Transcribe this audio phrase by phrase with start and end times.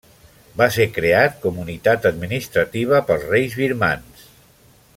[0.61, 4.25] Va ser creat com unitat administrativa pels reis birmans.